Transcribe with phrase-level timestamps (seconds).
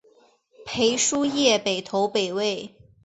[0.65, 2.73] 裴叔业北投北魏。